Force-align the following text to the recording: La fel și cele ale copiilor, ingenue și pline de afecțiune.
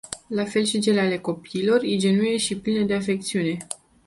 La 0.31 0.45
fel 0.45 0.63
și 0.63 0.79
cele 0.79 0.99
ale 0.99 1.17
copiilor, 1.19 1.83
ingenue 1.83 2.37
și 2.37 2.59
pline 2.59 2.83
de 2.85 2.93
afecțiune. 2.93 3.57